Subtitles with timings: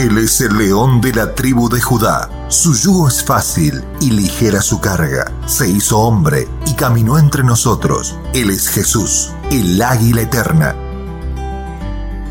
[0.00, 2.46] Él es el león de la tribu de Judá.
[2.48, 5.30] Su yugo es fácil y ligera su carga.
[5.44, 8.18] Se hizo hombre y caminó entre nosotros.
[8.32, 10.74] Él es Jesús, el águila eterna.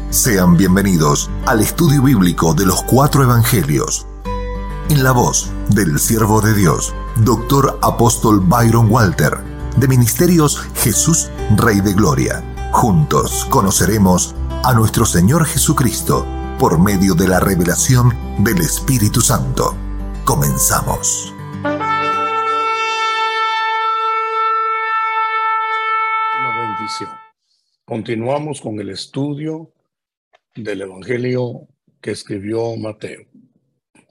[0.09, 4.07] Sean bienvenidos al estudio bíblico de los cuatro evangelios.
[4.89, 9.37] En la voz del siervo de Dios, Doctor Apóstol Byron Walter,
[9.77, 12.43] de Ministerios Jesús, Rey de Gloria.
[12.71, 14.33] Juntos conoceremos
[14.63, 16.25] a nuestro Señor Jesucristo
[16.59, 18.09] por medio de la revelación
[18.43, 19.77] del Espíritu Santo.
[20.25, 21.33] Comenzamos.
[26.37, 27.11] Una bendición.
[27.85, 29.71] Continuamos con el estudio
[30.53, 31.69] del Evangelio
[32.01, 33.21] que escribió Mateo.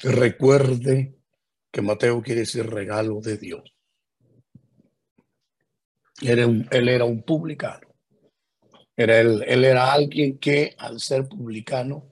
[0.00, 1.18] Recuerde
[1.70, 3.76] que Mateo quiere decir regalo de Dios.
[6.22, 7.88] Él era un publicano.
[8.96, 12.07] Era él, él era alguien que al ser publicano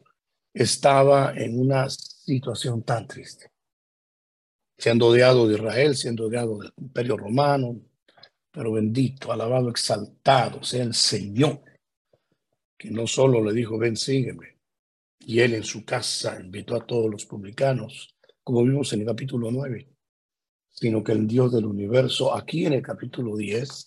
[0.57, 3.53] estaba en una situación tan triste,
[4.79, 7.79] siendo odiado de Israel, siendo odiado del imperio romano,
[8.51, 11.61] pero bendito, alabado, exaltado sea el Señor,
[12.79, 14.59] que no solo le dijo, ven, sígueme,
[15.19, 19.51] y él en su casa invitó a todos los publicanos, como vimos en el capítulo
[19.51, 19.91] 9,
[20.71, 23.87] sino que el Dios del universo, aquí en el capítulo 10,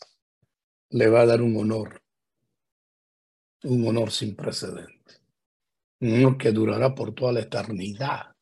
[0.92, 2.00] le va a dar un honor,
[3.64, 5.19] un honor sin precedentes
[6.00, 8.34] que durará por toda la eternidad.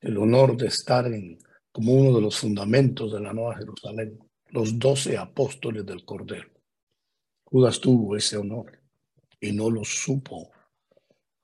[0.00, 1.38] El honor de estar en,
[1.72, 6.50] como uno de los fundamentos de la Nueva Jerusalén, los doce apóstoles del Cordero.
[7.44, 8.78] Judas tuvo ese honor
[9.40, 10.50] y no lo supo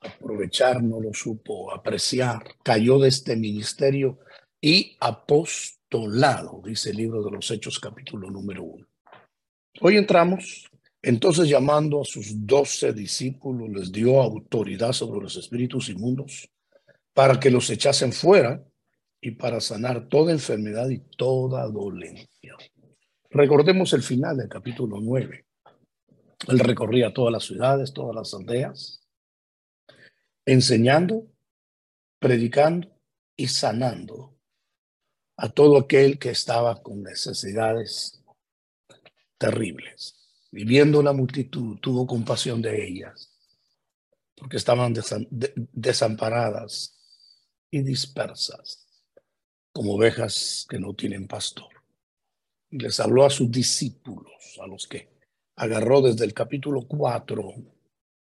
[0.01, 2.43] aprovechar, no lo supo apreciar.
[2.63, 4.19] Cayó de este ministerio
[4.61, 8.87] y apostolado, dice el libro de los Hechos capítulo número uno.
[9.81, 10.70] Hoy entramos
[11.03, 16.48] entonces llamando a sus doce discípulos les dio autoridad sobre los espíritus inmundos
[17.12, 18.64] para que los echasen fuera
[19.20, 22.57] y para sanar toda enfermedad y toda dolencia.
[23.30, 25.45] Recordemos el final del capítulo 9.
[26.48, 29.01] Él recorría todas las ciudades, todas las aldeas,
[30.46, 31.27] enseñando,
[32.20, 32.89] predicando
[33.36, 34.36] y sanando
[35.36, 38.23] a todo aquel que estaba con necesidades
[39.39, 40.21] terribles
[40.52, 43.30] y viendo la multitud tuvo compasión de ellas,
[44.36, 44.95] porque estaban
[45.73, 46.98] desamparadas
[47.70, 48.86] y dispersas,
[49.73, 51.73] como ovejas que no tienen pastor.
[52.70, 55.08] Y les habló a sus discípulos, a los que
[55.57, 57.55] agarró desde el capítulo 4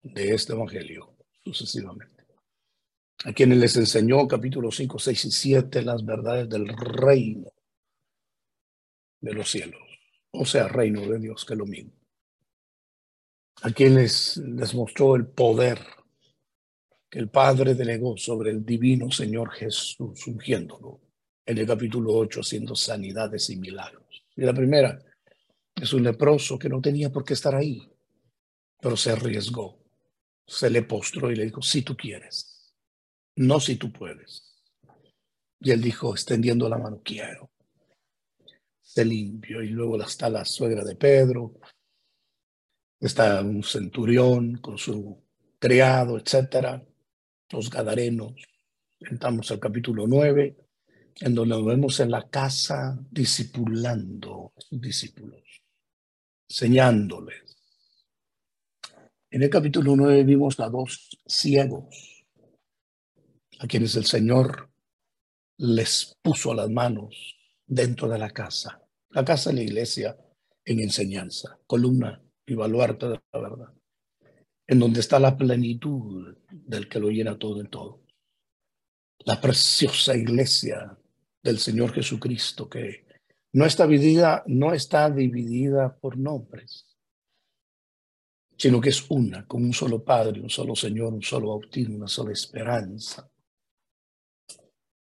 [0.02, 2.26] de este Evangelio, sucesivamente,
[3.24, 7.52] a quienes les enseñó capítulo 5, 6 y 7 las verdades del reino
[9.20, 9.82] de los cielos,
[10.30, 11.99] o sea, reino de Dios, que es lo mismo
[13.62, 15.78] a quienes les mostró el poder
[17.10, 21.00] que el Padre delegó sobre el divino Señor Jesús, ungiéndolo
[21.44, 24.24] en el capítulo 8, haciendo sanidades y milagros.
[24.36, 25.02] Y la primera
[25.74, 27.90] es un leproso que no tenía por qué estar ahí,
[28.80, 29.82] pero se arriesgó,
[30.46, 32.72] se le postró y le dijo, si tú quieres,
[33.36, 34.56] no si tú puedes.
[35.60, 37.50] Y él dijo, extendiendo la mano, quiero.
[38.80, 41.58] Se limpió y luego está la suegra de Pedro,
[43.00, 45.22] está un centurión con su
[45.58, 46.86] criado, etcétera,
[47.50, 48.34] los gadarenos.
[49.00, 50.56] Entramos al capítulo 9,
[51.20, 55.42] en donde nos vemos en la casa discipulando a sus discípulos,
[56.48, 57.56] enseñándoles.
[59.30, 62.26] En el capítulo 9 vimos a dos ciegos,
[63.58, 64.70] a quienes el Señor
[65.56, 67.36] les puso las manos
[67.66, 70.16] dentro de la casa, la casa de la iglesia
[70.64, 73.72] en enseñanza, columna y baluarte de la verdad,
[74.66, 78.02] en donde está la plenitud del que lo llena todo en todo.
[79.20, 80.98] La preciosa iglesia
[81.42, 83.06] del Señor Jesucristo que
[83.52, 86.86] no está dividida, no está dividida por nombres,
[88.56, 92.08] sino que es una, con un solo Padre, un solo Señor, un solo bautismo, una
[92.08, 93.30] sola esperanza,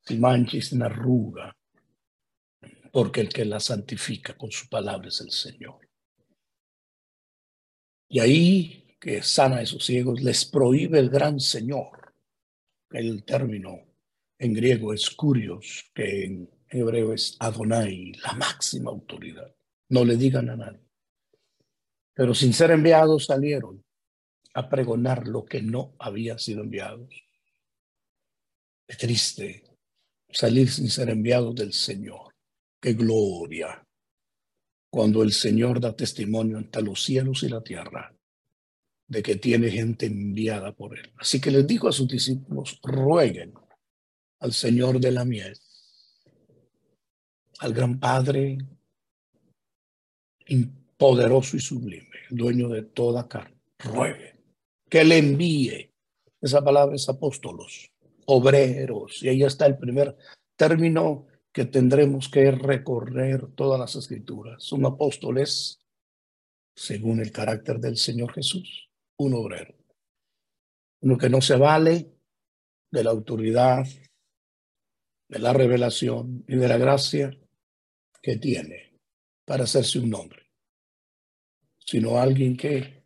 [0.03, 1.57] sin mancha y arruga,
[2.93, 5.88] porque el que la santifica con su palabra es el Señor.
[8.09, 12.15] Y ahí que sana a esos ciegos, les prohíbe el gran Señor.
[12.91, 13.81] El término
[14.39, 19.55] en griego es curios, que en hebreo es Adonai, la máxima autoridad.
[19.91, 20.81] No le digan a nadie.
[22.15, 23.85] Pero sin ser enviados salieron
[24.55, 27.09] a pregonar lo que no había sido enviados.
[28.87, 29.65] Es triste
[30.31, 32.35] salir sin ser enviados del Señor.
[32.81, 33.88] Qué gloria
[34.91, 38.15] cuando el Señor da testimonio ante los cielos y la tierra
[39.07, 41.13] de que tiene gente enviada por él.
[41.17, 43.55] Así que les dijo a sus discípulos, rueguen
[44.41, 45.59] al Señor de la miel,
[47.61, 48.59] al gran Padre
[50.97, 54.39] poderoso y sublime, dueño de toda carne, rueguen
[54.89, 55.93] que le envíe.
[56.41, 57.91] Esa palabra es apóstolos,
[58.27, 60.17] obreros, y ahí está el primer
[60.57, 61.27] término
[61.59, 64.71] que tendremos que recorrer todas las escrituras.
[64.71, 65.81] Un apóstol es,
[66.77, 69.75] según el carácter del Señor Jesús, un obrero.
[71.01, 72.13] Uno que no se vale
[72.93, 73.85] de la autoridad,
[75.29, 77.37] de la revelación y de la gracia
[78.23, 78.97] que tiene
[79.45, 80.49] para hacerse un nombre,
[81.81, 83.03] sino alguien que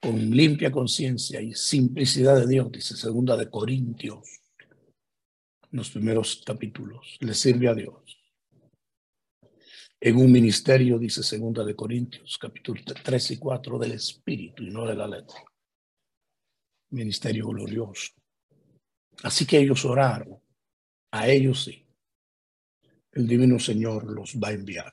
[0.00, 4.42] con limpia conciencia y simplicidad de Dios, dice segunda de Corintios,
[5.76, 8.18] los primeros capítulos, le sirve a Dios.
[10.00, 14.86] En un ministerio, dice segunda de Corintios, capítulo 3 y 4, del Espíritu y no
[14.86, 15.42] de la letra.
[16.90, 18.12] Ministerio glorioso.
[19.22, 20.40] Así que ellos oraron,
[21.10, 21.86] a ellos sí.
[23.12, 24.92] El divino Señor los va a enviar.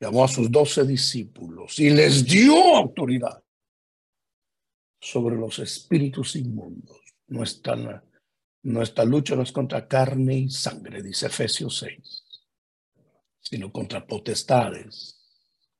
[0.00, 3.42] Llamó a sus doce discípulos y les dio autoridad
[5.00, 7.00] sobre los espíritus inmundos.
[7.28, 8.04] Nuestra,
[8.68, 12.24] nuestra lucha no es contra carne y sangre, dice Efesios 6,
[13.40, 15.18] sino contra potestades,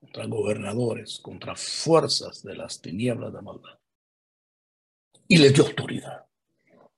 [0.01, 3.79] contra gobernadores, contra fuerzas de las tinieblas de maldad.
[5.27, 6.25] Y les dio autoridad.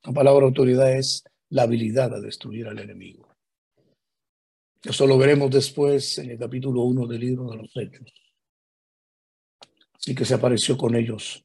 [0.04, 3.28] La palabra autoridad es la habilidad de destruir al enemigo.
[4.82, 8.12] Eso lo veremos después en el capítulo 1 del libro de los Hechos.
[9.92, 11.44] Así que se apareció con ellos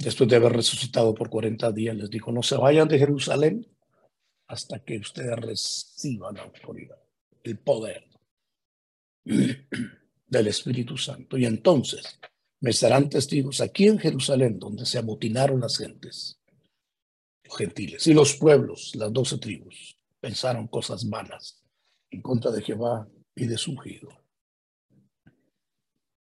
[0.00, 3.66] después de haber resucitado por 40 días, les dijo, no se vayan de Jerusalén
[4.48, 6.98] hasta que ustedes reciban la autoridad,
[7.44, 8.08] el poder
[9.24, 11.36] del Espíritu Santo.
[11.36, 12.18] Y entonces
[12.60, 16.40] me serán testigos aquí en Jerusalén, donde se amotinaron las gentes,
[17.44, 21.62] los gentiles y los pueblos, las doce tribus, pensaron cosas vanas
[22.10, 24.08] en contra de Jehová y de su ungido.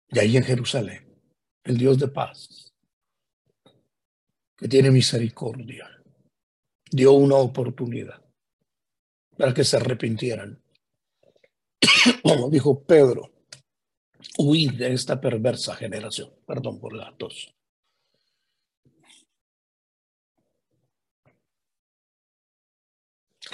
[0.08, 1.14] Y ahí en Jerusalén,
[1.62, 2.65] el Dios de paz,
[4.56, 5.88] que tiene misericordia,
[6.90, 8.22] dio una oportunidad
[9.36, 10.62] para que se arrepintieran.
[12.22, 13.30] Como dijo Pedro,
[14.38, 16.32] huid de esta perversa generación.
[16.46, 17.52] Perdón por la tos.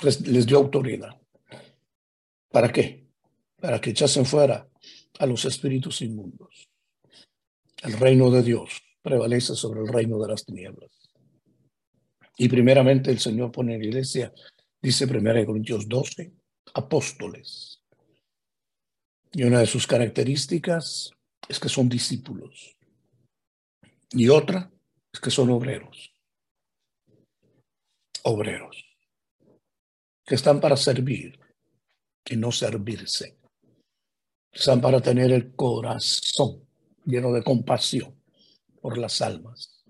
[0.02, 1.20] Les dio autoridad.
[2.50, 3.06] ¿Para qué?
[3.60, 4.68] Para que echasen fuera
[5.18, 6.68] a los espíritus inmundos.
[7.82, 10.90] El reino de Dios prevalece sobre el reino de las tinieblas.
[12.38, 14.32] Y primeramente el Señor pone en la iglesia,
[14.80, 16.32] dice 1 Corintios 12,
[16.74, 17.82] apóstoles.
[19.32, 21.12] Y una de sus características
[21.48, 22.76] es que son discípulos.
[24.10, 24.70] Y otra
[25.12, 26.14] es que son obreros.
[28.22, 28.84] Obreros.
[30.24, 31.38] Que están para servir
[32.24, 33.36] y no servirse.
[34.52, 36.66] Están para tener el corazón
[37.04, 38.21] lleno de compasión
[38.82, 39.84] por las almas.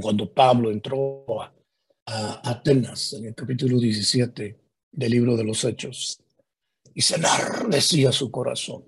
[0.00, 1.52] Cuando Pablo entró a,
[2.06, 4.60] Atenas en el capítulo 17
[4.92, 6.22] del libro de los Hechos
[6.94, 8.84] y se enardecía su corazón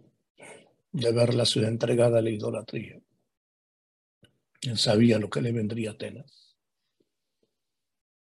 [0.93, 3.01] de ver la ciudad entregada a la idolatría.
[4.63, 6.57] Él sabía lo que le vendría a Atenas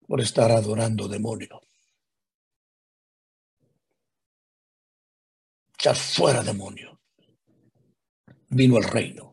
[0.06, 1.60] por estar adorando demonios.
[5.82, 7.00] Ya fuera demonio.
[8.50, 9.31] Vino el reino.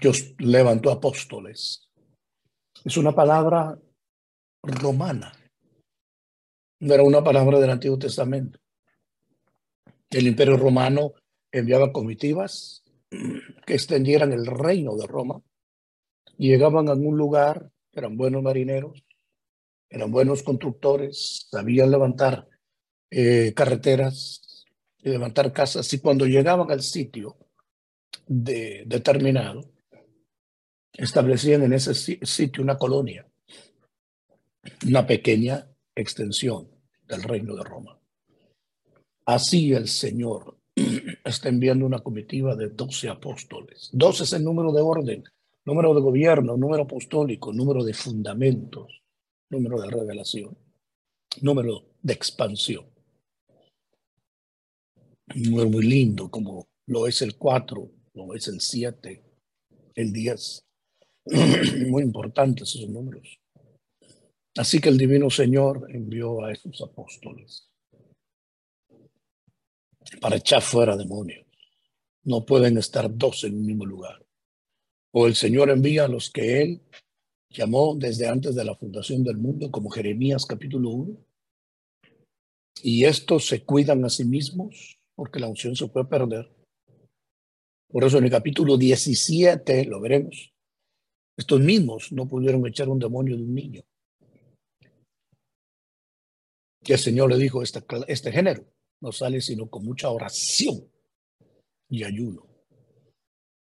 [0.00, 1.88] Dios levantó apóstoles.
[2.84, 3.78] Es una palabra
[4.62, 5.32] romana.
[6.80, 8.58] No era una palabra del Antiguo Testamento.
[10.08, 11.12] El imperio romano
[11.52, 12.82] enviaba comitivas
[13.66, 15.42] que extendieran el reino de Roma.
[16.38, 19.04] Llegaban a algún lugar, eran buenos marineros,
[19.90, 22.48] eran buenos constructores, sabían levantar
[23.10, 24.64] eh, carreteras
[24.98, 25.92] y levantar casas.
[25.92, 27.36] Y cuando llegaban al sitio
[28.26, 29.70] de, determinado,
[30.92, 33.26] establecían en ese sitio una colonia,
[34.86, 36.68] una pequeña extensión
[37.06, 37.98] del reino de Roma.
[39.26, 40.58] Así el Señor
[41.24, 43.90] está enviando una comitiva de doce apóstoles.
[43.92, 45.24] Doce es el número de orden,
[45.64, 49.02] número de gobierno, número apostólico, número de fundamentos,
[49.50, 50.56] número de revelación,
[51.42, 52.86] número de expansión.
[55.34, 59.22] Número muy lindo como lo es el cuatro, lo es el siete,
[59.94, 60.64] el diez.
[61.88, 63.38] Muy importantes esos números.
[64.56, 67.70] Así que el Divino Señor envió a esos apóstoles
[70.20, 71.46] para echar fuera demonios.
[72.24, 74.24] No pueden estar dos en un mismo lugar.
[75.12, 76.82] O el Señor envía a los que Él
[77.48, 81.16] llamó desde antes de la fundación del mundo, como Jeremías capítulo 1.
[82.82, 86.50] Y estos se cuidan a sí mismos porque la unción se puede perder.
[87.88, 90.52] Por eso en el capítulo 17, lo veremos,
[91.40, 93.82] estos mismos no pudieron echar un demonio de un niño.
[96.84, 98.62] Que el Señor le dijo, este, este género
[99.00, 100.86] no sale sino con mucha oración
[101.88, 102.46] y ayuno.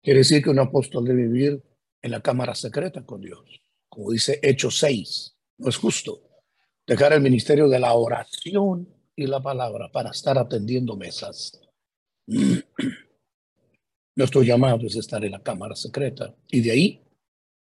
[0.01, 1.61] Quiere decir que un apóstol debe vivir
[2.01, 5.35] en la cámara secreta con Dios, como dice Hechos 6.
[5.57, 6.21] No es justo
[6.85, 11.59] dejar el ministerio de la oración y la palabra para estar atendiendo mesas.
[14.15, 17.06] Nuestro llamado es estar en la cámara secreta y de ahí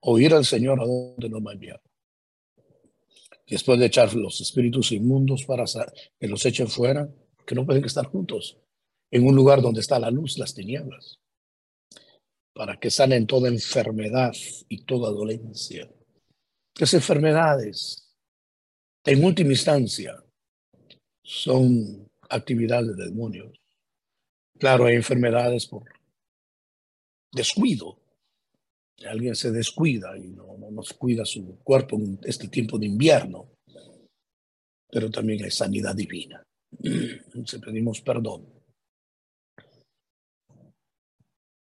[0.04, 1.82] oír al Señor a donde nos va a enviar.
[3.48, 5.66] Después de echar los espíritus inmundos para
[6.20, 7.10] que los echen fuera,
[7.46, 8.58] que no pueden estar juntos
[9.12, 11.20] en un lugar donde está la luz, las tinieblas,
[12.54, 14.34] para que sanen toda enfermedad
[14.70, 15.90] y toda dolencia.
[16.80, 18.16] Las enfermedades,
[19.06, 20.24] en última instancia,
[21.24, 23.60] son actividades de demonios.
[24.58, 25.84] Claro, hay enfermedades por
[27.32, 28.03] descuido.
[29.10, 33.54] Alguien se descuida y no, no nos cuida su cuerpo en este tiempo de invierno,
[34.90, 36.44] pero también hay sanidad divina.
[37.46, 38.48] Se pedimos perdón.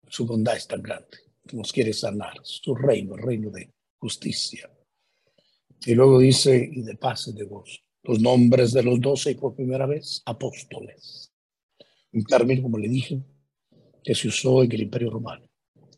[0.07, 1.17] Su bondad es tan grande.
[1.51, 2.37] Nos quiere sanar.
[2.43, 4.69] Su reino, el reino de justicia.
[5.85, 7.79] Y luego dice, y de paz y de gozo.
[8.03, 11.31] Los nombres de los doce y por primera vez, apóstoles.
[12.11, 13.21] Un término, como le dije,
[14.03, 15.45] que se usó en el Imperio Romano.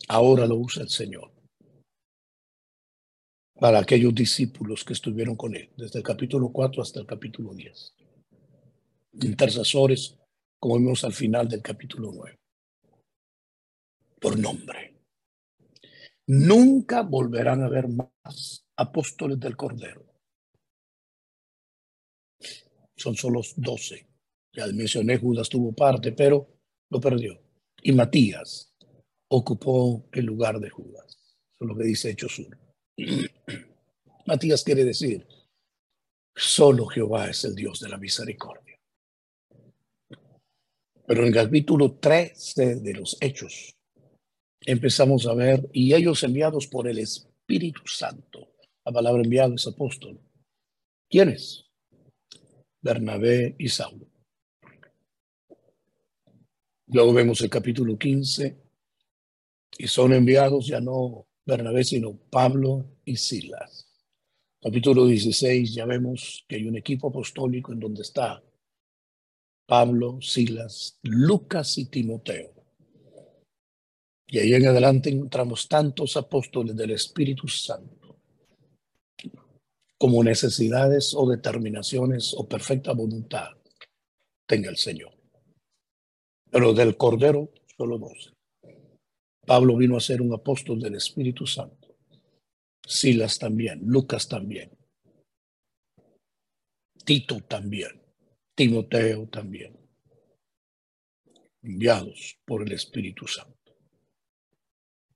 [0.07, 1.31] Ahora lo usa el Señor
[3.59, 7.95] para aquellos discípulos que estuvieron con él, desde el capítulo 4 hasta el capítulo 10
[9.21, 10.17] intercesores,
[10.59, 12.35] como vimos al final del capítulo 9.
[14.19, 14.93] Por nombre.
[16.27, 20.05] Nunca volverán a haber más apóstoles del Cordero.
[22.97, 24.07] Son solo doce.
[24.53, 26.47] Ya mencioné, Judas tuvo parte, pero
[26.89, 27.39] lo perdió.
[27.83, 28.75] Y Matías
[29.29, 31.17] ocupó el lugar de Judas.
[31.53, 32.58] Eso es lo que dice Hechos 1.
[34.25, 35.27] Matías quiere decir,
[36.36, 38.79] solo Jehová es el Dios de la misericordia.
[41.08, 43.75] Pero en el capítulo 13 de los Hechos
[44.62, 50.20] empezamos a ver, y ellos enviados por el Espíritu Santo, la palabra enviado es apóstol.
[51.08, 51.65] ¿Quiénes?
[52.82, 54.08] Bernabé y Saulo.
[56.88, 58.64] Luego vemos el capítulo 15
[59.77, 63.88] y son enviados ya no Bernabé, sino Pablo y Silas.
[64.62, 68.44] Capítulo 16 ya vemos que hay un equipo apostólico en donde está
[69.67, 72.51] Pablo, Silas, Lucas y Timoteo.
[74.27, 78.20] Y ahí en adelante encontramos tantos apóstoles del Espíritu Santo
[79.98, 83.50] como necesidades o determinaciones o perfecta voluntad
[84.46, 85.13] tenga el Señor.
[86.51, 88.34] Pero del Cordero, solo dos.
[89.45, 91.95] Pablo vino a ser un apóstol del Espíritu Santo.
[92.85, 94.71] Silas también, Lucas también.
[97.03, 98.05] Tito también.
[98.55, 99.77] Timoteo también,
[101.61, 103.75] enviados por el Espíritu Santo.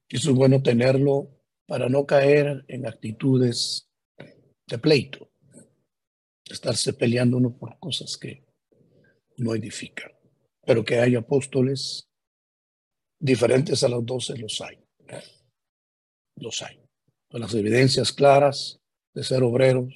[0.10, 3.90] Eso es bueno tenerlo para no caer en actitudes
[4.68, 5.32] de pleito,
[6.44, 8.46] estarse peleando uno por cosas que
[9.38, 10.12] no edifican,
[10.66, 12.09] pero que hay apóstoles
[13.20, 14.80] diferentes a los doce, los hay.
[16.38, 16.80] Los hay.
[17.30, 18.80] Con las evidencias claras
[19.14, 19.94] de ser obreros,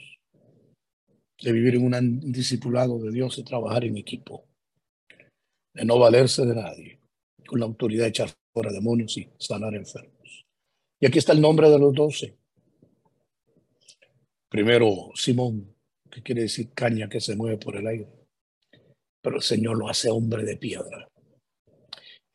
[1.41, 4.45] de vivir en un discipulado de Dios y trabajar en equipo,
[5.73, 6.99] de no valerse de nadie,
[7.47, 10.45] con la autoridad de echar fuera demonios y sanar enfermos.
[10.99, 12.37] Y aquí está el nombre de los doce.
[14.49, 15.75] Primero, Simón,
[16.09, 18.07] que quiere decir caña que se mueve por el aire.
[19.21, 21.09] Pero el Señor lo hace hombre de piedra.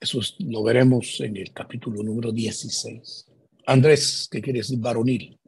[0.00, 3.26] Eso lo veremos en el capítulo número 16.
[3.66, 5.38] Andrés, que quiere decir varonil,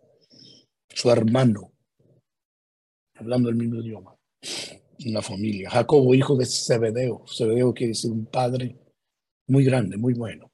[0.88, 1.72] su hermano,
[3.14, 4.16] hablando el mismo idioma,
[5.06, 5.70] una familia.
[5.70, 7.24] Jacobo, hijo de Zebedeo.
[7.28, 8.76] Zebedeo quiere decir un padre
[9.46, 10.50] muy grande, muy bueno.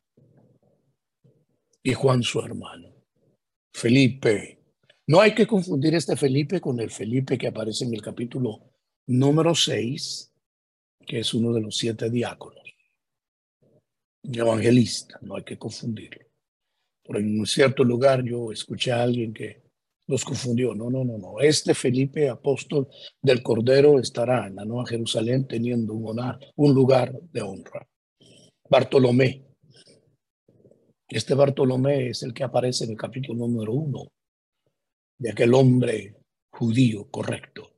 [1.82, 2.92] Y Juan, su hermano.
[3.72, 4.58] Felipe.
[5.06, 8.60] No hay que confundir este Felipe con el Felipe que aparece en el capítulo
[9.06, 10.32] número 6,
[11.06, 12.65] que es uno de los siete diáconos.
[14.32, 16.24] Evangelista, no hay que confundirlo.
[17.04, 19.62] Por en un cierto lugar yo escuché a alguien que
[20.08, 20.74] los confundió.
[20.74, 21.40] No, no, no, no.
[21.40, 22.88] Este Felipe, apóstol
[23.22, 26.20] del Cordero, estará en la Nueva Jerusalén teniendo un,
[26.56, 27.88] un lugar de honra.
[28.68, 29.44] Bartolomé,
[31.08, 34.08] Este Bartolomé es el que aparece en el capítulo número uno
[35.18, 36.16] de aquel hombre
[36.50, 37.72] judío correcto,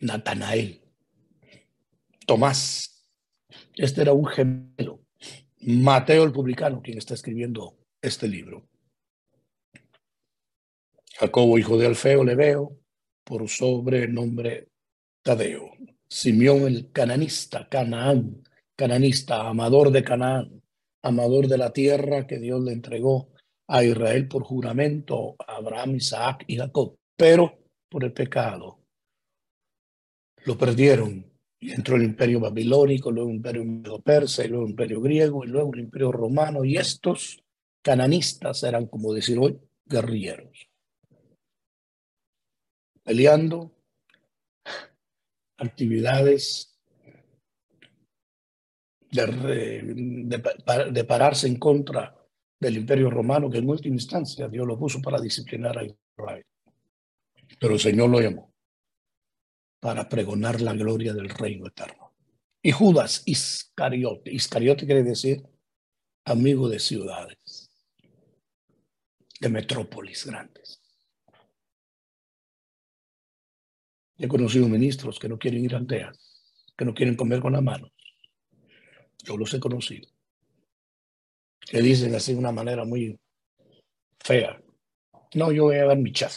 [0.00, 0.82] Natanael,
[2.26, 3.06] Tomás.
[3.74, 4.99] Este era un gemelo,
[5.60, 8.66] Mateo el publicano, quien está escribiendo este libro.
[11.18, 12.78] Jacobo, hijo de Alfeo, le veo
[13.24, 14.68] por sobrenombre
[15.22, 15.72] Tadeo.
[16.08, 18.42] Simeón el cananista, Canaán,
[18.74, 20.62] cananista, amador de Canaán,
[21.02, 23.28] amador de la tierra que Dios le entregó
[23.68, 28.80] a Israel por juramento, Abraham, Isaac y Jacob, pero por el pecado
[30.44, 31.29] lo perdieron
[31.60, 35.74] entró el imperio babilónico, luego el imperio persa, y luego el imperio griego, y luego
[35.74, 37.42] el imperio romano, y estos
[37.82, 40.70] cananistas eran, como decir hoy, guerrilleros,
[43.02, 43.72] peleando
[45.58, 46.78] actividades
[49.10, 49.82] de,
[50.92, 52.16] de, pararse en contra
[52.58, 56.44] del imperio romano, que en última instancia Dios lo puso para disciplinar a Israel.
[57.58, 58.49] Pero el Señor lo llamó
[59.80, 62.12] para pregonar la gloria del reino eterno.
[62.62, 65.42] Y Judas Iscariote, Iscariote quiere decir
[66.26, 67.70] amigo de ciudades,
[69.40, 70.82] de metrópolis grandes.
[74.18, 76.18] He conocido ministros que no quieren ir a aldeas,
[76.76, 77.90] que no quieren comer con las manos.
[79.24, 80.08] Yo los he conocido.
[81.58, 83.18] Que dicen así de una manera muy
[84.18, 84.60] fea.
[85.34, 86.32] No, yo voy a ver mi chat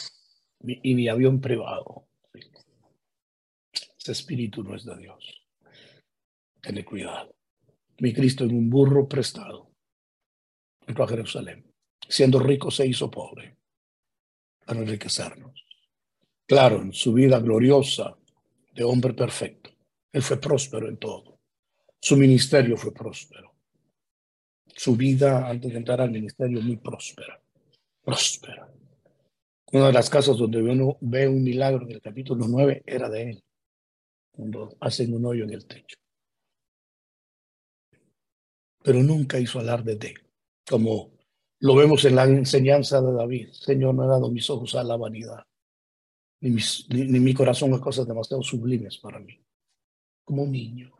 [0.60, 2.08] y mi avión privado.
[4.04, 5.46] Ese espíritu no es de Dios.
[6.60, 7.34] Ten cuidado.
[8.00, 9.70] Mi Cristo en un burro prestado
[10.86, 11.72] entró a Jerusalén.
[12.06, 13.56] Siendo rico se hizo pobre
[14.66, 15.64] para enriquecernos.
[16.46, 18.14] Claro, en su vida gloriosa
[18.74, 19.70] de hombre perfecto,
[20.12, 21.38] él fue próspero en todo.
[21.98, 23.54] Su ministerio fue próspero.
[24.66, 27.40] Su vida antes de entrar al ministerio muy próspera.
[28.02, 28.70] Próspera.
[29.72, 33.30] Una de las casas donde uno ve un milagro en el capítulo 9 era de
[33.30, 33.44] él,
[34.34, 35.96] cuando hacen un hoyo en el techo.
[38.82, 40.14] Pero nunca hizo alarde de
[40.68, 41.12] como
[41.60, 43.48] lo vemos en la enseñanza de David.
[43.52, 45.44] Señor, me ha dado mis ojos a la vanidad
[46.50, 49.40] ni, mi corazón a cosas demasiado sublimes para mí.
[50.24, 50.92] Como un niño,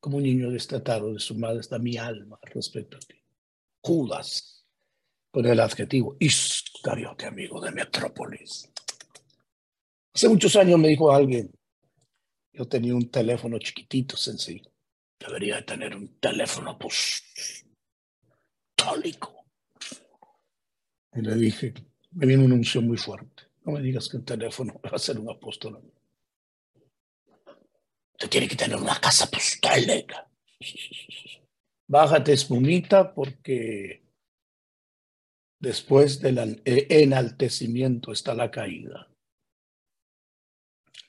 [0.00, 3.14] como un niño destatado de su madre está mi alma respecto a ti.
[3.80, 4.66] Judas,
[5.30, 8.70] con el adjetivo Iscariote, amigo de Metrópolis.
[10.12, 11.50] Hace muchos años me dijo alguien,
[12.54, 14.70] yo tenía un teléfono chiquitito, sencillo.
[15.18, 17.74] Debería tener un teléfono apostólico.
[21.12, 21.74] Y le dije,
[22.12, 23.42] me viene una unción muy fuerte.
[23.64, 25.82] No me digas que el teléfono va a ser un apóstol.
[28.12, 30.30] Usted tiene que tener una casa apostólica.
[31.88, 34.04] Bájate, espumita, porque
[35.58, 39.13] después del enaltecimiento está la caída.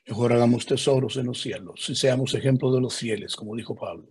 [0.07, 4.07] Mejor hagamos tesoros en los cielos y seamos ejemplo de los fieles, como dijo Pablo.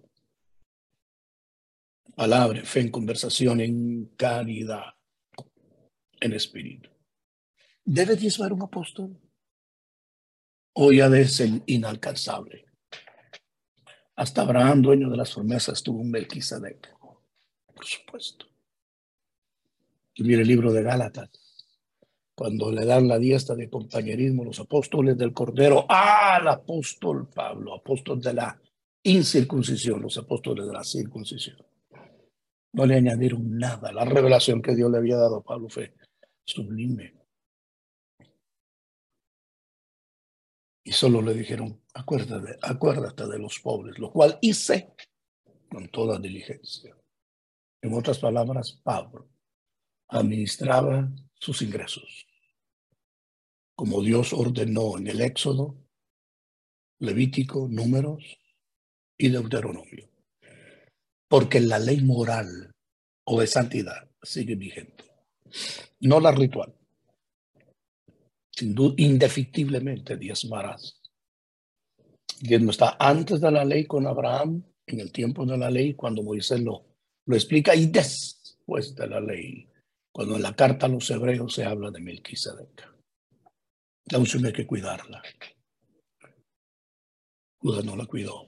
[2.17, 4.95] Palabra, fe en conversación, en caridad,
[6.21, 6.91] en espíritu.
[7.85, 9.21] ¿Debe diezmar un apóstol?
[10.73, 12.65] ¿O ya es el inalcanzable?
[14.17, 16.97] Hasta Abraham, dueño de las promesas, tuvo un Melquisedec,
[17.75, 18.47] por supuesto.
[20.15, 21.29] Y mire el libro de Gálatas,
[22.35, 28.21] cuando le dan la diestra de compañerismo los apóstoles del Cordero al apóstol Pablo, apóstol
[28.21, 28.61] de la
[29.05, 31.59] incircuncisión, los apóstoles de la circuncisión.
[32.73, 33.93] No le añadieron nada.
[33.93, 35.95] La revelación que Dios le había dado a Pablo fue
[36.45, 37.15] sublime.
[40.83, 44.93] Y solo le dijeron, acuérdate, acuérdate de los pobres, lo cual hice
[45.71, 46.97] con toda diligencia.
[47.81, 49.29] En otras palabras, Pablo
[50.09, 51.09] administraba
[51.45, 52.27] sus ingresos,
[53.77, 55.77] como Dios ordenó en el Éxodo,
[57.01, 58.39] Levítico, Números
[59.19, 60.09] y Deuteronomio.
[61.29, 62.73] Porque la ley moral
[63.25, 65.05] o de santidad sigue vigente,
[66.01, 66.75] no la ritual
[68.57, 71.01] sin duda, indefectiblemente diezmarás.
[72.41, 76.23] Diezmo está antes de la ley con Abraham, en el tiempo de la ley, cuando
[76.23, 76.85] Moisés lo,
[77.27, 79.67] lo explica, y después de la ley,
[80.15, 82.89] cuando en la carta a los hebreos se habla de Melquisedec.
[84.11, 85.23] La hay que cuidarla.
[87.61, 88.47] Judas no la cuidó.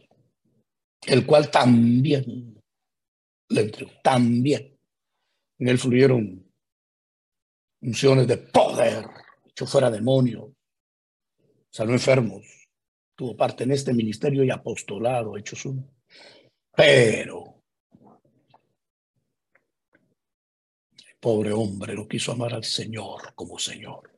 [1.04, 2.60] El cual también
[3.48, 4.78] le entregó, también.
[5.58, 6.46] En él fluyeron
[7.80, 9.06] unciones de poder
[9.56, 10.54] echó fuera demonio,
[11.72, 12.68] sanó enfermos,
[13.16, 15.88] tuvo parte en este ministerio y apostolado, hechos uno.
[16.76, 17.55] Pero
[21.26, 24.12] Pobre hombre, no quiso amar al Señor como Señor.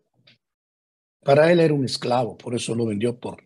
[1.25, 3.43] Para él era un esclavo, por eso lo vendió por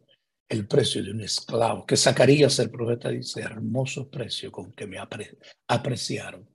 [0.49, 4.99] el precio de un esclavo, que Zacarías el profeta dice, hermoso precio con que me
[5.69, 6.51] apreciaron.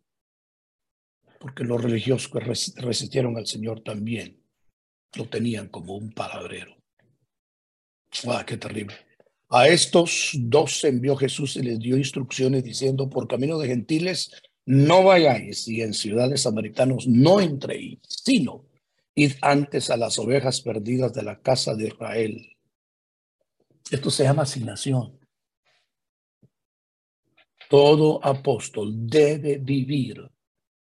[1.40, 2.42] Porque los religiosos que
[2.82, 4.44] resistieron al Señor también
[5.16, 6.76] lo tenían como un palabrero.
[8.28, 8.96] ¡Ah, qué terrible!
[9.48, 14.30] A estos dos envió Jesús y les dio instrucciones diciendo, por camino de gentiles
[14.68, 18.66] no vayáis y en ciudades samaritanos no entréis, sino
[19.16, 22.58] id antes a las ovejas perdidas de la casa de Israel.
[23.90, 25.18] Esto se llama asignación.
[27.70, 30.30] Todo apóstol debe vivir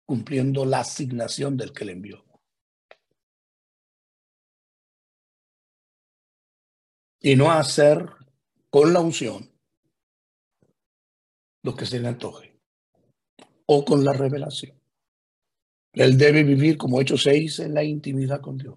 [0.05, 2.23] cumpliendo la asignación del que le envió.
[7.21, 8.07] Y no hacer
[8.69, 9.51] con la unción
[11.63, 12.52] lo que se le antoje
[13.65, 14.77] o con la revelación.
[15.93, 18.75] Él debe vivir como Hechos 6 en la intimidad con Dios.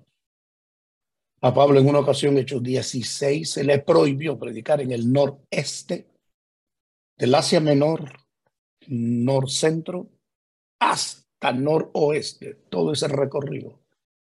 [1.41, 6.09] A Pablo en una ocasión, Hechos 16, se le prohibió predicar en el noreste
[7.17, 8.11] del Asia Menor,
[8.89, 10.11] norcentro,
[10.81, 12.55] hasta noroeste.
[12.69, 13.81] Todo ese recorrido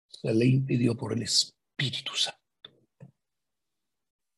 [0.09, 2.39] se le impidió por el Espíritu Santo.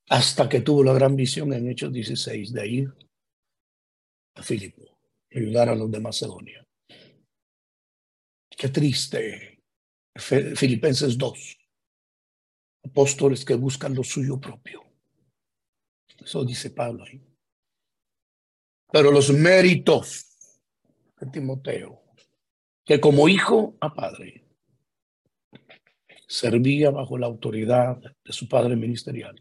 [0.09, 2.95] Hasta que tuvo la gran visión en Hechos 16 de ir
[4.35, 4.83] a Filipo,
[5.33, 6.67] ayudar a los de Macedonia.
[8.49, 9.63] Qué triste.
[10.15, 11.57] Filipenses 2
[12.85, 14.83] apóstoles que buscan lo suyo propio.
[16.19, 17.23] Eso dice Pablo ahí.
[18.93, 20.27] Pero los méritos
[21.19, 22.03] de Timoteo,
[22.85, 24.45] que como hijo a padre,
[26.27, 29.41] servía bajo la autoridad de su padre ministerial.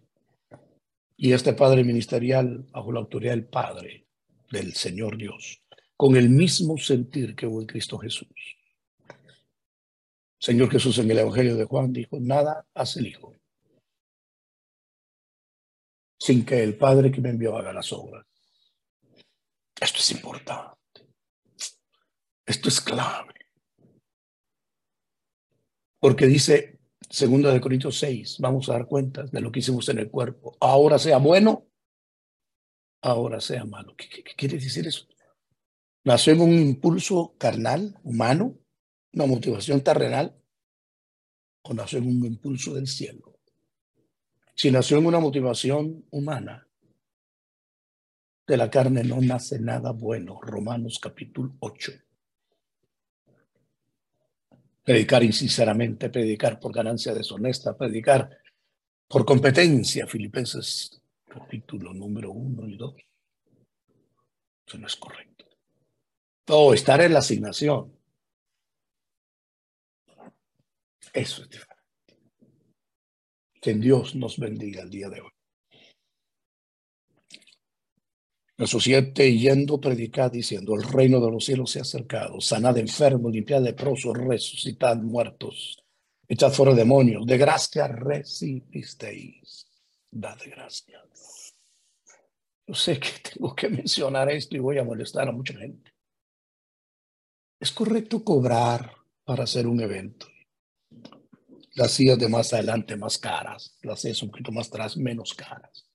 [1.17, 4.05] Y este padre ministerial bajo la autoridad del Padre,
[4.51, 5.61] del Señor Dios,
[5.99, 8.29] con el mismo sentir que hubo en Cristo Jesús.
[10.39, 13.35] Señor Jesús en el Evangelio de Juan dijo, nada hace el Hijo
[16.17, 18.25] sin que el Padre que me envió haga las obras.
[19.77, 20.77] Esto es importante.
[22.45, 23.33] Esto es clave.
[25.99, 29.99] Porque dice, segunda de Corintios 6, vamos a dar cuenta de lo que hicimos en
[29.99, 30.55] el cuerpo.
[30.61, 31.67] Ahora sea bueno,
[33.01, 33.95] ahora sea malo.
[33.97, 35.05] ¿Qué, qué quiere decir eso?
[36.03, 38.57] Nació en un impulso carnal, humano,
[39.13, 40.35] una motivación terrenal,
[41.61, 43.39] o nació en un impulso del cielo.
[44.55, 46.67] Si nació en una motivación humana,
[48.49, 50.41] de la carne no nace nada bueno.
[50.41, 51.91] Romanos capítulo 8.
[54.83, 58.27] Predicar insinceramente, predicar por ganancia deshonesta, predicar
[59.07, 60.07] por competencia.
[60.07, 62.95] Filipenses capítulo número 1 y 2.
[64.65, 65.28] Eso no es correcto.
[66.49, 67.95] O estar en la asignación.
[71.13, 71.75] Eso es diferente.
[73.61, 75.31] Que Dios nos bendiga el día de hoy.
[78.57, 83.31] Verso 7, yendo predicar diciendo, el reino de los cielos se ha acercado, sanad enfermos,
[83.31, 85.81] limpiad leprosos, resucitad muertos,
[86.27, 89.65] echad fuera demonios, de gracia recibisteis,
[90.11, 91.01] dad de gracia.
[92.67, 95.93] Yo sé que tengo que mencionar esto y voy a molestar a mucha gente.
[97.59, 98.95] Es correcto cobrar
[99.25, 100.27] para hacer un evento
[101.79, 105.87] las sillas de más adelante más caras, las sillas un poquito más atrás menos caras.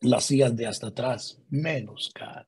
[0.00, 2.46] Las sillas de hasta atrás menos caras.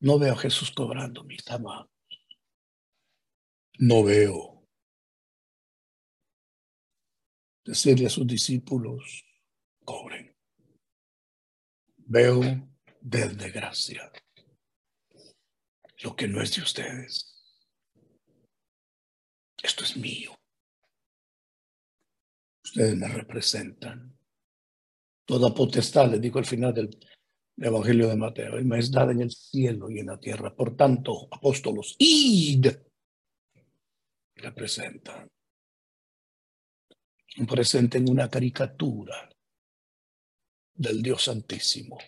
[0.00, 1.90] No veo a Jesús cobrando, mis amados.
[3.78, 4.66] No veo.
[7.66, 9.26] Decirle a sus discípulos,
[9.84, 10.34] cobren.
[11.98, 12.40] Veo
[13.00, 14.10] desde gracia
[16.04, 17.34] lo que no es de ustedes
[19.64, 20.34] esto es mío.
[22.62, 24.16] Ustedes me representan.
[25.24, 26.90] Toda potestad, les digo al final del
[27.56, 30.54] Evangelio de Mateo, me es dada en el cielo y en la tierra.
[30.54, 32.66] Por tanto, apóstolos, id,
[34.36, 35.30] representan.
[37.48, 39.30] Presenten una caricatura
[40.74, 41.98] del Dios Santísimo.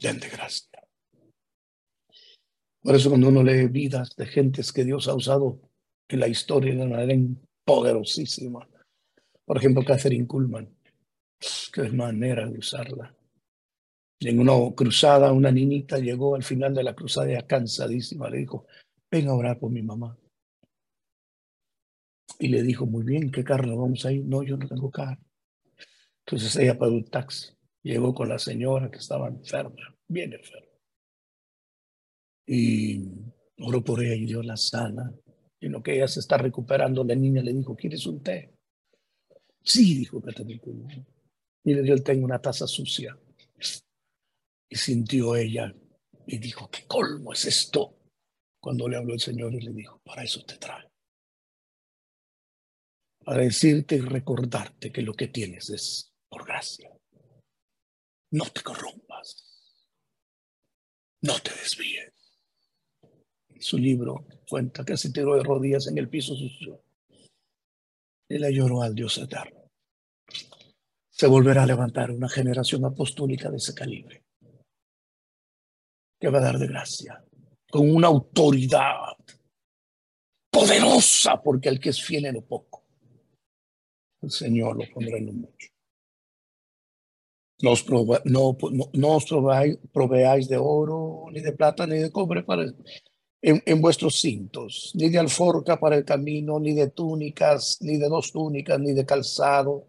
[0.00, 0.68] Den de gracia.
[2.82, 5.60] Por eso cuando uno lee vidas de gentes que Dios ha usado
[6.08, 7.18] en la historia de una manera
[7.64, 8.68] poderosísima,
[9.46, 10.74] por ejemplo, Catherine Kuhlman,
[11.72, 13.14] qué manera de usarla.
[14.20, 18.66] En una cruzada, una niñita llegó al final de la cruzada ya cansadísima, le dijo,
[19.10, 20.18] ven a orar por mi mamá.
[22.38, 24.24] Y le dijo, muy bien, ¿qué carro vamos a ir?
[24.24, 25.20] No, yo no tengo carro.
[26.26, 27.53] Entonces ella pagó un taxi,
[27.90, 30.68] llegó con la señora que estaba enferma, bien enferma.
[32.46, 33.08] Y
[33.58, 35.12] oró por ella y Dios la sana.
[35.60, 38.54] Y lo que ella se está recuperando, la niña le dijo, ¿quieres un té?
[39.62, 40.62] Sí, dijo Caterina.
[41.64, 43.18] Y le dio el té en una taza sucia.
[44.68, 45.74] Y sintió ella
[46.26, 47.96] y dijo, ¿qué colmo es esto?
[48.60, 50.94] Cuando le habló el Señor y le dijo, para eso te trae
[53.24, 56.90] para decirte y recordarte que lo que tienes es por gracia.
[58.34, 59.46] No te corrompas.
[61.22, 62.12] No te desvíes.
[63.60, 66.82] Su libro cuenta que se tiró de rodillas en el piso sucio
[68.28, 69.70] y le lloró al Dios eterno.
[71.10, 74.24] Se volverá a levantar una generación apostólica de ese calibre
[76.18, 77.24] que va a dar de gracia
[77.70, 79.16] con una autoridad
[80.50, 82.84] poderosa porque el que es fiel en lo poco
[84.22, 85.73] el Señor lo pondrá en lo mucho.
[87.64, 87.82] No os,
[88.34, 88.56] no,
[89.02, 89.24] no, os
[89.96, 92.64] proveáis, de oro, ni de plata, ni de cobre para,
[93.42, 98.08] en, en, vuestros cintos, ni de alforca para el camino, ni de túnicas, ni de
[98.08, 99.88] dos túnicas, ni de calzado,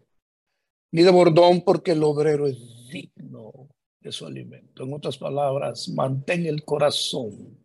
[0.92, 2.56] ni de bordón, porque el obrero es
[2.90, 3.68] digno
[4.00, 4.84] de su alimento.
[4.84, 7.58] En otras palabras, mantén el corazón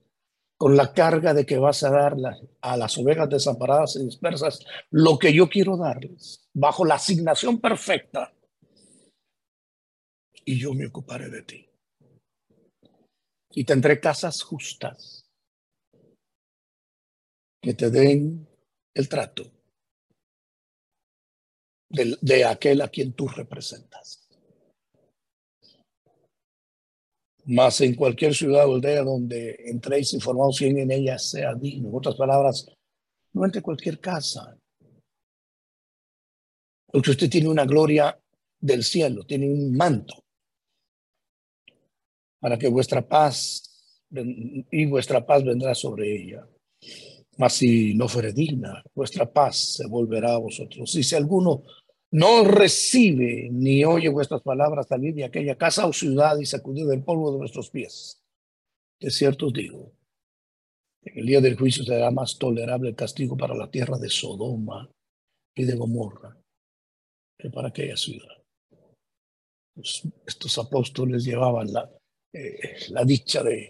[0.57, 2.15] con la carga de que vas a dar
[2.61, 8.31] a las ovejas desamparadas y dispersas lo que yo quiero darles, bajo la asignación perfecta.
[10.51, 11.65] Y yo me ocuparé de ti.
[13.51, 15.31] Y tendré casas justas
[17.61, 18.45] que te den
[18.93, 19.49] el trato
[21.87, 24.27] de, de aquel a quien tú representas.
[27.45, 31.87] Más en cualquier ciudad o aldea donde entréis informados quien en ella sea digno.
[31.87, 32.69] En otras palabras,
[33.31, 34.59] no entre cualquier casa.
[36.87, 38.21] Porque usted tiene una gloria
[38.59, 40.20] del cielo, tiene un manto
[42.41, 43.63] para que vuestra paz
[44.09, 46.45] y vuestra paz vendrá sobre ella.
[47.37, 50.93] Mas si no fuere digna, vuestra paz se volverá a vosotros.
[50.95, 51.63] Y si alguno
[52.11, 57.03] no recibe ni oye vuestras palabras, salir de aquella casa o ciudad y sacudir el
[57.03, 58.21] polvo de nuestros pies.
[58.99, 59.93] De cierto os digo,
[61.03, 64.89] en el día del juicio será más tolerable el castigo para la tierra de Sodoma
[65.55, 66.37] y de Gomorra
[67.37, 68.43] que para aquella ciudad.
[69.73, 71.89] Pues, estos apóstoles llevaban la,
[72.33, 73.69] eh, la dicha de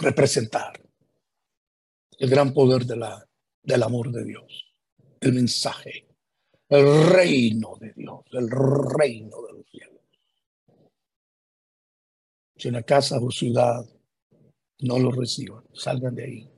[0.00, 0.80] representar
[2.18, 3.28] el gran poder de la
[3.62, 4.64] del amor de Dios,
[5.20, 6.06] el mensaje,
[6.68, 10.00] el reino de Dios, el reino de los cielos.
[12.56, 13.84] Si una casa o ciudad
[14.80, 16.50] no lo reciban, salgan de ahí.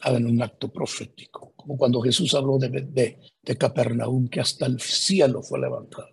[0.00, 4.80] Hagan un acto profético, como cuando Jesús habló de, de, de Capernaum, que hasta el
[4.80, 6.11] cielo fue levantado.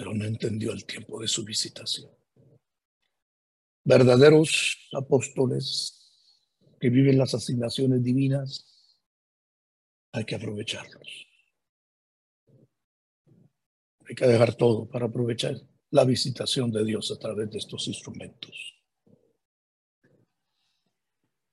[0.00, 2.10] Pero no entendió el tiempo de su visitación.
[3.84, 6.10] Verdaderos apóstoles
[6.80, 8.64] que viven las asignaciones divinas,
[10.12, 11.26] hay que aprovecharlos.
[14.08, 15.60] Hay que dejar todo para aprovechar
[15.90, 18.80] la visitación de Dios a través de estos instrumentos.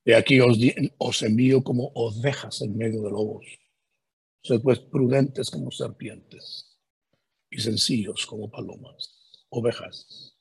[0.06, 0.58] Y aquí os,
[1.00, 3.46] os envío como ovejas en medio de lobos.
[4.42, 6.67] Sed pues prudentes como serpientes
[7.50, 10.38] y sencillos como palomas, ovejas.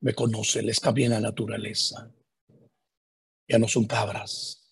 [0.00, 2.12] Me conoce, les cambia la naturaleza.
[3.48, 4.66] Ya no son cabras,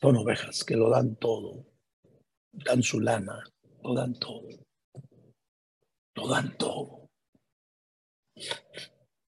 [0.00, 1.66] son ovejas que lo dan todo,
[2.52, 3.44] dan su lana,
[3.82, 4.48] lo dan todo,
[6.14, 7.10] lo dan todo.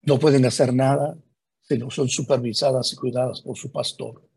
[0.02, 1.18] No pueden hacer nada
[1.60, 4.28] si no son supervisadas y cuidadas por su pastor.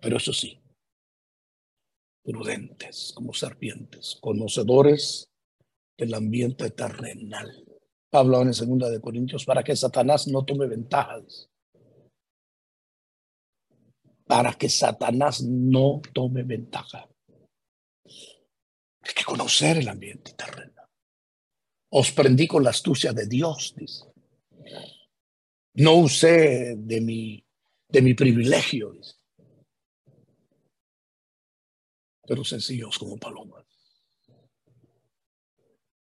[0.00, 0.60] Pero eso sí,
[2.22, 5.28] prudentes como serpientes, conocedores
[5.98, 7.64] del ambiente terrenal.
[8.10, 11.50] Pablo en segunda de Corintios para que Satanás no tome ventajas
[14.30, 17.08] para que Satanás no tome ventaja.
[18.04, 20.82] Hay que conocer el ambiente terreno.
[21.90, 24.04] Os prendí con la astucia de Dios, dice.
[25.74, 27.44] No usé de mi,
[27.88, 29.16] de mi privilegio, dice.
[32.30, 33.64] Pero sencillos como palomas.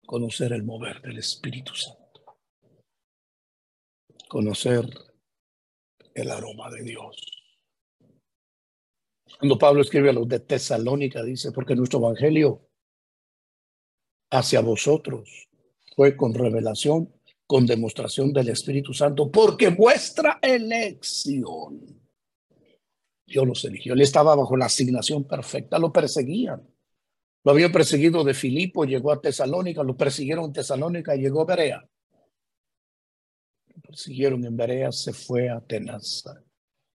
[0.05, 2.37] Conocer el mover del Espíritu Santo.
[4.27, 4.89] Conocer
[6.13, 7.15] el aroma de Dios
[9.39, 12.67] cuando Pablo escribe a los de Tesalónica, dice, porque nuestro evangelio
[14.29, 15.49] hacia vosotros
[15.95, 17.11] fue con revelación,
[17.47, 22.01] con demostración del Espíritu Santo, porque vuestra elección,
[23.31, 23.93] Dios los eligió.
[23.93, 26.67] Él estaba bajo la asignación perfecta, lo perseguían,
[27.43, 31.89] Lo habían perseguido de Filipo, llegó a Tesalónica, lo persiguieron en Tesalónica, llegó a Berea.
[33.73, 36.23] Lo persiguieron en Berea, se fue a Atenas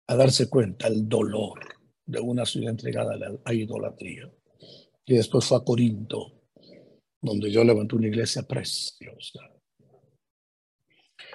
[0.09, 1.59] a darse cuenta el dolor
[2.05, 4.31] de una ciudad entregada a la idolatría.
[5.05, 6.42] Y después fue a Corinto,
[7.20, 9.40] donde yo levanté una iglesia preciosa.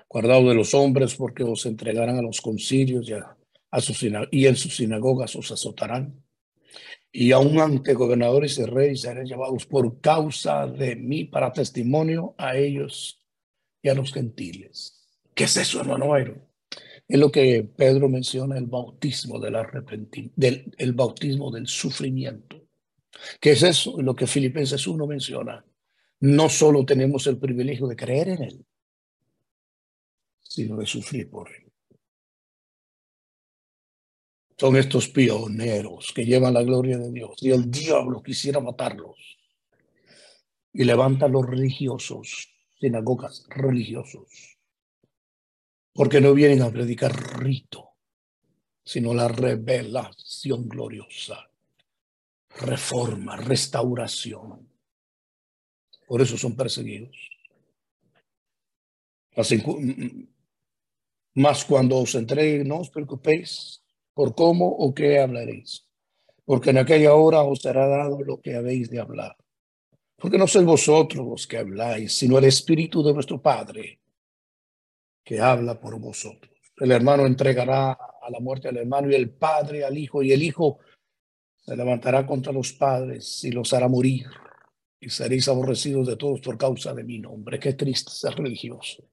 [0.07, 3.13] Guardado de los hombres porque os entregarán a los concilios y,
[3.71, 3.79] a,
[4.31, 6.21] y en sus sinagogas os azotarán
[7.11, 12.55] y aún ante gobernadores y reyes serán llevados por causa de mí para testimonio a
[12.55, 13.21] ellos
[13.81, 15.09] y a los gentiles.
[15.33, 20.93] ¿Qué es eso, hermano Es lo que Pedro menciona, el bautismo del arrepentimiento, del el
[20.93, 22.65] bautismo del sufrimiento.
[23.39, 24.01] ¿Qué es eso?
[24.01, 25.65] Lo que Filipenses 1 menciona.
[26.21, 28.65] No solo tenemos el privilegio de creer en Él,
[30.41, 31.60] sino de sufrir por Él.
[34.61, 39.39] Son estos pioneros que llevan la gloria de Dios y el diablo quisiera matarlos.
[40.71, 42.47] Y levanta los religiosos,
[42.79, 44.59] sinagogas religiosos,
[45.91, 47.89] porque no vienen a predicar rito,
[48.83, 51.49] sino la revelación gloriosa,
[52.59, 54.69] reforma, restauración.
[56.05, 57.17] Por eso son perseguidos.
[61.33, 63.80] Más cuando os entreguen, no os preocupéis
[64.13, 65.85] por cómo o qué hablaréis,
[66.45, 69.35] porque en aquella hora os será dado lo que habéis de hablar.
[70.17, 73.99] Porque no sois vosotros los que habláis, sino el Espíritu de vuestro Padre
[75.23, 76.51] que habla por vosotros.
[76.77, 80.43] El hermano entregará a la muerte al hermano y el padre al hijo, y el
[80.43, 80.79] hijo
[81.57, 84.25] se levantará contra los padres y los hará morir,
[84.99, 87.59] y seréis aborrecidos de todos por causa de mi nombre.
[87.59, 89.03] Qué triste ser religioso.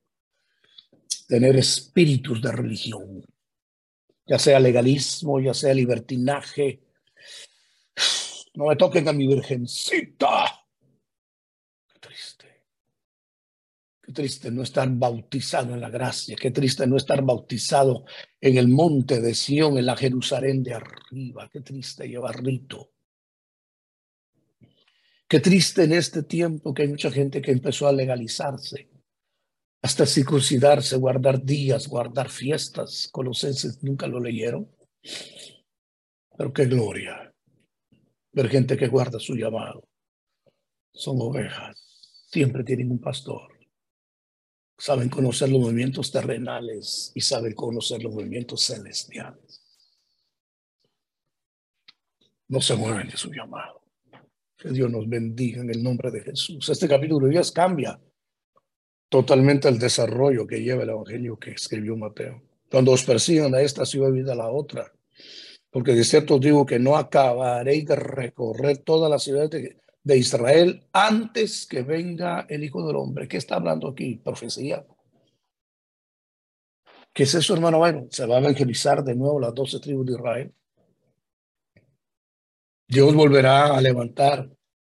[1.26, 3.24] Tener espíritus de religión
[4.29, 6.83] ya sea legalismo, ya sea libertinaje.
[8.55, 10.67] No me toquen a mi virgencita.
[11.87, 12.64] Qué triste.
[14.03, 16.37] Qué triste no estar bautizado en la gracia.
[16.37, 18.05] Qué triste no estar bautizado
[18.41, 21.49] en el monte de Sión, en la Jerusalén de arriba.
[21.51, 22.91] Qué triste llevar rito.
[25.27, 28.88] Qué triste en este tiempo que hay mucha gente que empezó a legalizarse
[29.83, 33.09] hasta circuncidarse, guardar días, guardar fiestas.
[33.12, 34.69] Colosenses nunca lo leyeron.
[36.37, 37.33] Pero qué gloria
[38.33, 39.88] ver gente que guarda su llamado.
[40.93, 43.53] Son ovejas, siempre tienen un pastor.
[44.77, 49.64] Saben conocer los movimientos terrenales y saben conocer los movimientos celestiales.
[52.47, 53.83] No se mueven de su llamado.
[54.57, 56.69] Que Dios nos bendiga en el nombre de Jesús.
[56.69, 58.01] Este capítulo 10 cambia
[59.09, 62.42] totalmente el desarrollo que lleva el Evangelio que escribió Mateo.
[62.71, 64.92] Cuando os persigan a esta ciudad, vida a la otra.
[65.71, 69.77] Porque de cierto os digo que no acabaréis de recorrer toda la ciudad de,
[70.16, 73.29] Israel antes que venga el Hijo del Hombre.
[73.29, 74.16] ¿Qué está hablando aquí?
[74.16, 74.87] Profecía.
[77.12, 77.79] ¿Qué es eso, hermano?
[77.79, 80.55] Bueno, se va a evangelizar de nuevo las doce tribus de Israel.
[82.87, 84.49] Dios volverá a levantar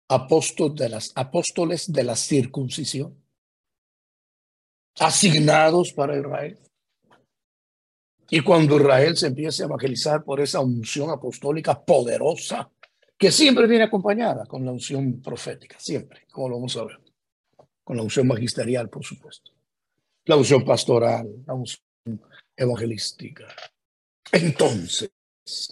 [0.09, 3.24] apóstoles de las, apóstoles de la circuncisión
[4.99, 6.57] asignados para Israel.
[8.29, 12.69] Y cuando Israel se empiece a evangelizar por esa unción apostólica poderosa,
[13.17, 16.99] que siempre viene acompañada con la unción profética, siempre, como lo vamos a ver,
[17.83, 19.51] con la unción magisterial, por supuesto,
[20.25, 21.81] la unción pastoral, la unción
[22.57, 23.45] evangelística.
[24.31, 25.11] Entonces,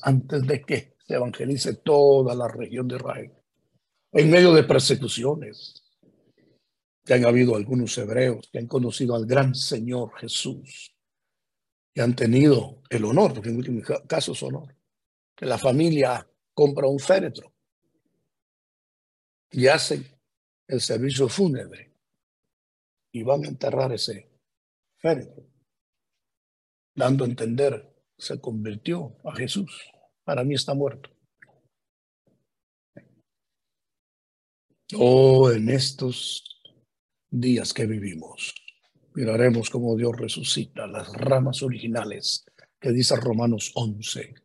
[0.04, 3.32] antes de que se evangelice toda la región de Israel,
[4.12, 5.83] en medio de persecuciones,
[7.04, 10.96] que han habido algunos hebreos que han conocido al gran Señor Jesús
[11.94, 14.76] y han tenido el honor, porque en último caso es honor,
[15.36, 17.54] que la familia compra un féretro
[19.52, 20.08] y hacen
[20.68, 21.94] el servicio fúnebre
[23.12, 24.32] y van a enterrar ese
[24.98, 25.46] féretro,
[26.96, 29.92] dando a entender se convirtió a Jesús.
[30.24, 31.10] Para mí está muerto.
[34.96, 36.53] Oh, en estos
[37.34, 38.54] días que vivimos.
[39.16, 42.46] Miraremos cómo Dios resucita las ramas originales
[42.80, 44.36] que dice Romanos 11.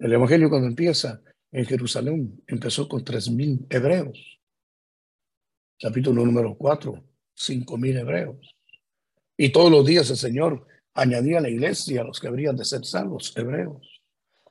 [0.00, 4.40] El Evangelio cuando empieza en Jerusalén empezó con tres mil hebreos.
[5.78, 7.04] Capítulo número 4,
[7.34, 8.56] cinco mil hebreos.
[9.36, 12.84] Y todos los días el Señor añadía a la iglesia los que habrían de ser
[12.84, 14.02] salvos, hebreos.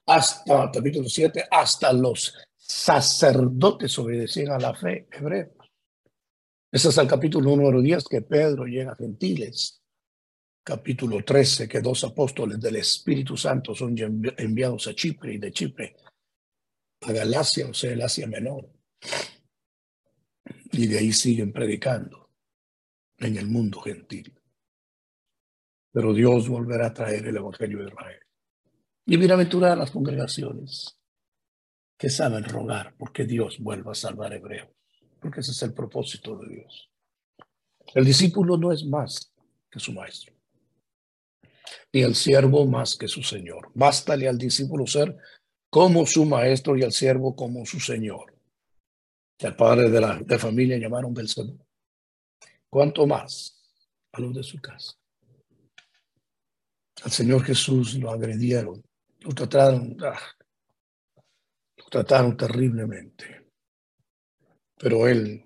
[0.06, 5.59] Hasta, capítulo 7, hasta los sacerdotes obedecían a la fe, hebreos.
[6.72, 9.82] Ese es el capítulo número 10 que Pedro llega a gentiles.
[10.64, 13.96] Capítulo 13 que dos apóstoles del Espíritu Santo son
[14.38, 15.96] enviados a Chipre y de Chipre
[17.02, 18.70] a Galacia, o sea, el Asia Menor.
[20.72, 22.30] Y de ahí siguen predicando
[23.18, 24.40] en el mundo gentil.
[25.92, 28.20] Pero Dios volverá a traer el Evangelio de Israel.
[29.08, 31.00] Y bienaventuradas las congregaciones
[31.98, 34.70] que saben rogar porque Dios vuelva a salvar hebreos,
[35.20, 36.90] porque ese es el propósito de Dios.
[37.94, 39.32] El discípulo no es más
[39.70, 40.34] que su maestro,
[41.94, 43.72] ni el siervo más que su señor.
[43.74, 45.18] Bástale al discípulo ser
[45.70, 48.34] como su maestro y al siervo como su señor.
[49.40, 51.58] El padre de la de familia llamaron Belcebú.
[52.70, 53.58] ¿Cuánto más
[54.12, 54.94] a los de su casa?
[57.04, 58.84] Al Señor Jesús lo agredieron,
[59.20, 60.20] lo trataron, ah,
[61.78, 63.39] lo trataron terriblemente.
[64.80, 65.46] Pero él,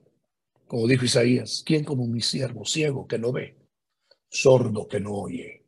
[0.68, 3.58] como dijo Isaías, ¿quién como mi siervo, ciego que no ve,
[4.30, 5.66] sordo que no oye?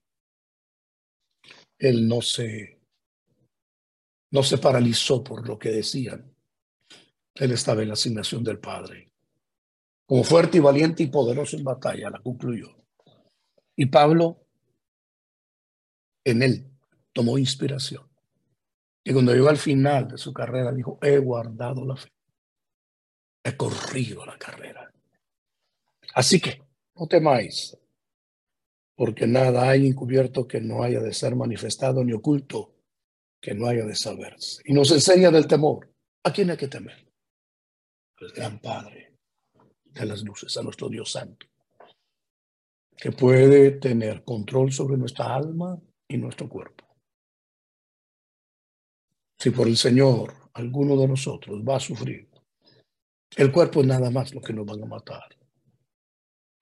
[1.79, 2.79] Él no se,
[4.31, 6.31] no se paralizó por lo que decían.
[7.33, 9.11] Él estaba en la asignación del Padre.
[10.05, 12.69] Como fuerte y valiente y poderoso en batalla, la concluyó.
[13.75, 14.45] Y Pablo
[16.23, 16.71] en él
[17.11, 18.07] tomó inspiración.
[19.03, 22.14] Y cuando llegó al final de su carrera, dijo, he guardado la fe.
[23.45, 24.91] He corrido la carrera.
[26.15, 26.63] Así que,
[26.95, 27.77] no temáis,
[28.95, 32.73] porque nada hay encubierto que no haya de ser manifestado, ni oculto
[33.39, 34.63] que no haya de saberse.
[34.65, 35.93] Y nos enseña del temor.
[36.23, 37.05] ¿A quién hay que temer?
[38.19, 39.13] Al gran Padre
[39.83, 41.45] de las luces, a nuestro Dios Santo,
[42.97, 46.83] que puede tener control sobre nuestra alma y nuestro cuerpo.
[49.37, 52.27] Si por el Señor alguno de nosotros va a sufrir,
[53.35, 55.37] el cuerpo es nada más lo que nos van a matar.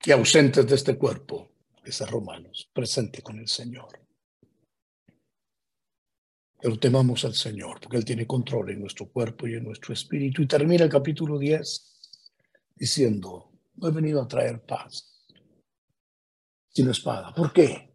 [0.06, 1.52] Y ausentes de este cuerpo,
[1.84, 4.00] dice Romanos, presente con el Señor.
[6.60, 10.42] Pero temamos al Señor, porque Él tiene control en nuestro cuerpo y en nuestro espíritu.
[10.42, 11.94] Y termina el capítulo 10
[12.76, 15.26] diciendo, no he venido a traer paz,
[16.70, 17.34] sino espada.
[17.34, 17.94] ¿Por qué?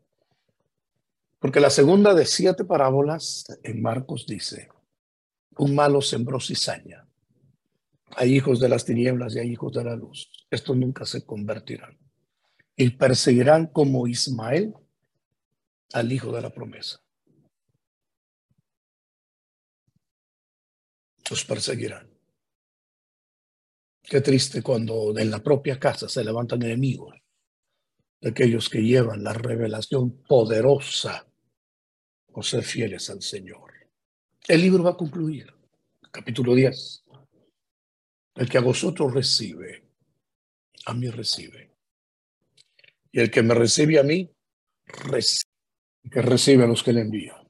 [1.39, 4.69] Porque la segunda de siete parábolas en Marcos dice,
[5.57, 7.08] un malo sembró cizaña.
[8.17, 10.31] Hay hijos de las tinieblas y hay hijos de la luz.
[10.51, 11.99] Estos nunca se convertirán.
[12.77, 14.75] Y perseguirán como Ismael
[15.93, 17.01] al hijo de la promesa.
[21.31, 22.09] Los perseguirán.
[24.03, 27.15] Qué triste cuando en la propia casa se levantan enemigos
[28.21, 31.27] de aquellos que llevan la revelación poderosa
[32.33, 33.73] o ser fieles al Señor.
[34.47, 35.53] El libro va a concluir,
[36.11, 37.05] capítulo 10.
[38.39, 39.83] El que a vosotros recibe,
[40.87, 41.73] a mí recibe.
[43.11, 44.31] Y el que me recibe a mí,
[44.87, 45.51] recibe.
[46.09, 47.49] que recibe a los que le envían.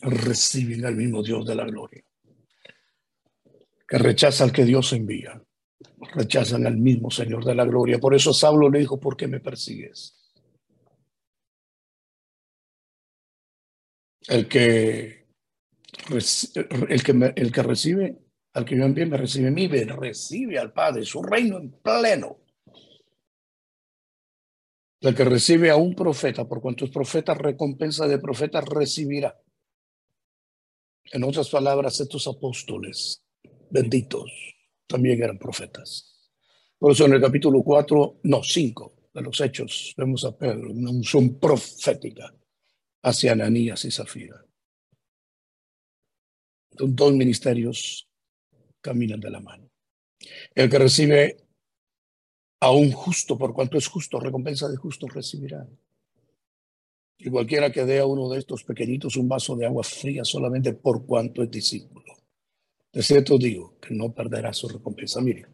[0.00, 2.02] Reciben al mismo Dios de la gloria.
[3.86, 5.42] Que rechaza al que Dios envía.
[6.14, 7.98] Rechazan al mismo Señor de la gloria.
[7.98, 10.16] Por eso Saulo le dijo, ¿por qué me persigues?
[14.26, 15.26] El que,
[16.08, 20.72] el que, el que recibe, al que yo envíe, me recibe a mí, recibe al
[20.72, 22.38] Padre, su reino en pleno.
[25.00, 29.40] El que recibe a un profeta, por cuanto es profeta, recompensa de profeta recibirá.
[31.12, 33.22] En otras palabras, estos apóstoles
[33.70, 34.30] benditos
[34.86, 36.18] también eran profetas.
[36.78, 40.90] Por eso en el capítulo 4, no, 5 de los Hechos, vemos a Pedro, una
[40.90, 42.34] unción profética
[43.02, 44.44] hacia Ananías y Zafira.
[46.70, 48.07] Dos ministerios
[48.88, 49.70] caminan de la mano.
[50.54, 51.36] El que recibe
[52.60, 55.68] a un justo, por cuanto es justo, recompensa de justo recibirá.
[57.18, 60.72] Y cualquiera que dé a uno de estos pequeñitos un vaso de agua fría solamente
[60.72, 62.14] por cuanto es discípulo.
[62.92, 65.20] De cierto digo que no perderá su recompensa.
[65.20, 65.44] Mire,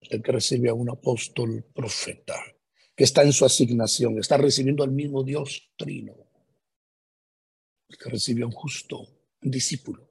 [0.00, 2.34] el que recibe a un apóstol profeta,
[2.96, 6.14] que está en su asignación, está recibiendo al mismo Dios trino
[7.98, 9.06] que recibe a un justo,
[9.40, 10.09] discípulo.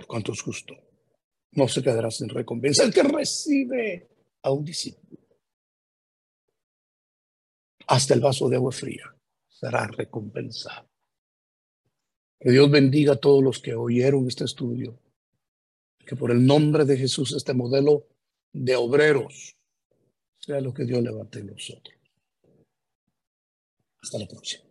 [0.00, 0.74] Por cuanto es justo,
[1.52, 2.84] no se quedará sin recompensa.
[2.84, 4.08] El que recibe
[4.40, 5.20] a un discípulo,
[7.86, 9.14] hasta el vaso de agua fría,
[9.46, 10.88] será recompensado.
[12.40, 14.98] Que Dios bendiga a todos los que oyeron este estudio.
[15.98, 18.06] Que por el nombre de Jesús este modelo
[18.54, 19.54] de obreros
[20.38, 21.94] sea lo que Dios levante en nosotros.
[24.00, 24.69] Hasta la próxima.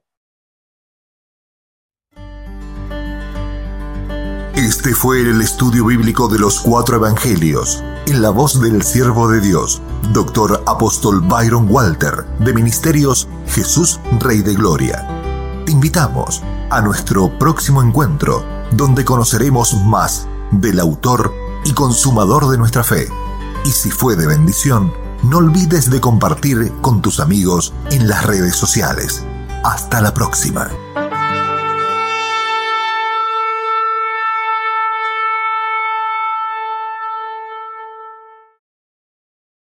[4.60, 9.40] Este fue el estudio bíblico de los cuatro evangelios, en la voz del siervo de
[9.40, 9.82] Dios,
[10.12, 15.64] Doctor Apóstol Byron Walter, de Ministerios Jesús Rey de Gloria.
[15.66, 18.44] Te invitamos a nuestro próximo encuentro
[18.74, 21.34] donde conoceremos más del autor
[21.64, 23.08] y consumador de nuestra fe.
[23.64, 24.92] Y si fue de bendición,
[25.24, 29.24] no olvides de compartir con tus amigos en las redes sociales.
[29.64, 30.70] Hasta la próxima.